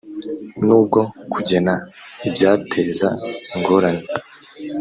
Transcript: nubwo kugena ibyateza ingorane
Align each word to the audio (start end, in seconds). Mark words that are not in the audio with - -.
nubwo 0.65 0.99
kugena 1.33 1.73
ibyateza 2.27 3.09
ingorane 3.55 4.05